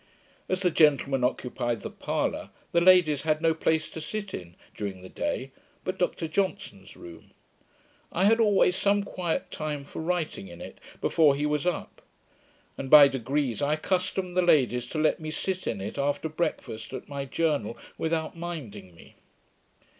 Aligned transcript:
As 0.49 0.61
the 0.63 0.71
gentlemen 0.71 1.23
occupied 1.23 1.81
the 1.81 1.91
parlour, 1.91 2.49
the 2.71 2.81
ladies 2.81 3.21
had 3.21 3.39
no 3.39 3.53
place 3.53 3.87
to 3.89 4.01
sit 4.01 4.33
in, 4.33 4.55
during 4.75 5.03
the 5.03 5.09
day, 5.09 5.51
but 5.83 5.99
Dr 5.99 6.27
Johnson's 6.27 6.97
room. 6.97 7.29
I 8.11 8.25
had 8.25 8.39
always 8.39 8.75
some 8.75 9.03
quiet 9.03 9.51
time 9.51 9.83
for 9.83 10.01
writing 10.01 10.47
in 10.47 10.59
it, 10.59 10.79
before 11.01 11.35
he 11.35 11.45
was 11.45 11.67
up; 11.67 12.01
and, 12.79 12.89
by 12.89 13.09
degrees, 13.09 13.61
I 13.61 13.73
accustomed 13.75 14.35
the 14.35 14.41
ladies 14.41 14.87
to 14.87 14.97
let 14.97 15.19
me 15.19 15.29
sit 15.29 15.67
in 15.67 15.79
it 15.79 15.99
after 15.99 16.27
breakfast, 16.27 16.93
at 16.93 17.07
my 17.07 17.25
Journal, 17.25 17.77
without 17.99 18.35
minding 18.35 18.95
me. 18.95 19.17